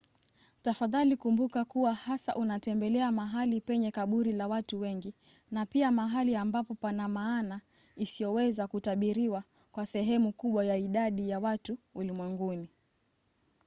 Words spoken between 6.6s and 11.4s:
pana maana isiyoweza kutabiriwa kwa sehemu kubwa ya idadi ya